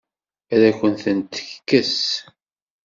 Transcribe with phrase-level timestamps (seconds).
[0.53, 1.99] Ad akent-tent-tekkes?